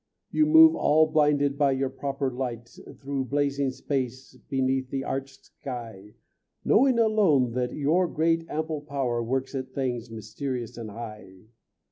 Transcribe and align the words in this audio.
You 0.31 0.47
move 0.47 0.75
all 0.75 1.05
blinded 1.05 1.59
by 1.59 1.73
your 1.73 1.91
proper 1.91 2.31
light 2.33 2.75
Through 3.01 3.25
blazing 3.25 3.69
space, 3.69 4.35
beneath 4.49 4.89
the 4.89 5.03
arched 5.03 5.45
sky, 5.45 6.15
Knowing 6.65 6.97
alone 6.97 7.51
that 7.51 7.73
your 7.75 8.07
great, 8.07 8.49
ample 8.49 8.81
power 8.81 9.21
Works 9.21 9.53
at 9.53 9.75
things 9.75 10.09
mysterious 10.09 10.75
and 10.75 10.89
high. 10.89 11.49